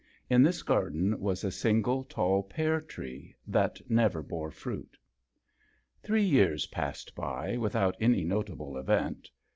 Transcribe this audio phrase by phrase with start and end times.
[0.31, 4.97] In this garden was a single tall pear tree that never bore fruit.
[6.01, 9.29] Three years passed by without any notable event.